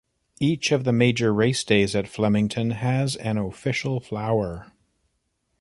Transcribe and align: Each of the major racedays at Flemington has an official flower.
Each 0.39 0.71
of 0.71 0.83
the 0.83 0.91
major 0.91 1.31
racedays 1.31 1.93
at 1.93 2.07
Flemington 2.07 2.71
has 2.71 3.17
an 3.17 3.37
official 3.37 3.99
flower. 3.99 4.71